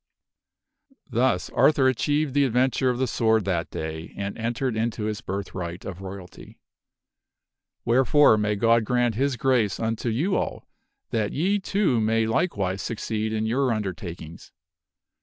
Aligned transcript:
Thus 1.11 1.51
Arthur 1.51 1.87
achieved 1.87 2.33
the 2.33 2.43
adventure 2.45 2.89
of 2.89 2.97
the 2.97 3.05
sword 3.05 3.45
that 3.45 3.69
day 3.69 4.15
and 4.17 4.35
entered 4.35 4.75
into 4.75 5.03
his 5.03 5.21
birthright 5.21 5.85
of 5.85 6.01
royalty. 6.01 6.57
Wherefore, 7.85 8.35
may 8.35 8.55
God 8.55 8.83
grant 8.83 9.13
His 9.13 9.37
Grace 9.37 9.79
unto 9.79 10.09
you 10.09 10.35
all 10.35 10.65
that 11.11 11.33
ye 11.33 11.59
too 11.59 11.99
may 12.01 12.25
likewise 12.25 12.81
succeed 12.81 13.31
in 13.31 13.45
your 13.45 13.71
undertakings. 13.71 14.51